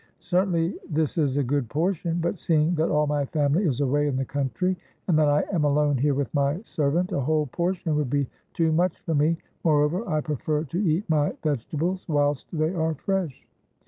"Certainly 0.19 0.79
this 0.89 1.15
is 1.19 1.37
a 1.37 1.43
good 1.43 1.69
portion. 1.69 2.17
But 2.19 2.39
seeing 2.39 2.73
that 2.73 2.89
all 2.89 3.05
my 3.05 3.23
family 3.25 3.65
is 3.65 3.81
away 3.81 4.07
in 4.07 4.15
the 4.15 4.25
country 4.25 4.75
and 5.07 5.15
that 5.19 5.29
I 5.29 5.41
am 5.53 5.63
alone 5.63 5.95
here 5.95 6.15
with 6.15 6.33
my 6.33 6.59
servant, 6.63 7.11
a 7.11 7.19
whole 7.19 7.45
portion 7.45 7.95
would 7.97 8.09
be 8.09 8.27
too 8.55 8.71
much 8.71 8.99
for 9.01 9.13
me. 9.13 9.37
Moreover, 9.63 10.09
I 10.09 10.21
prefer 10.21 10.63
to 10.63 10.83
eat 10.89 11.07
my 11.07 11.33
vegetables 11.43 12.03
whilst 12.09 12.47
they 12.51 12.73
are 12.73 12.95
fresh." 12.95 13.45